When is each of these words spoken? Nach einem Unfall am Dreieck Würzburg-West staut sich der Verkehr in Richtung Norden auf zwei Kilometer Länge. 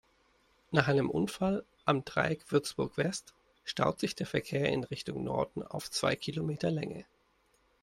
Nach 0.71 0.87
einem 0.87 1.11
Unfall 1.11 1.63
am 1.85 2.03
Dreieck 2.03 2.51
Würzburg-West 2.51 3.35
staut 3.63 3.99
sich 3.99 4.15
der 4.15 4.25
Verkehr 4.25 4.67
in 4.69 4.83
Richtung 4.83 5.23
Norden 5.23 5.61
auf 5.61 5.91
zwei 5.91 6.15
Kilometer 6.15 6.71
Länge. 6.71 7.05